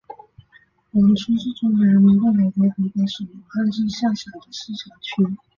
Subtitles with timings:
[0.91, 5.37] 黄区是中华人民共和国湖北省武汉市下辖的市辖区。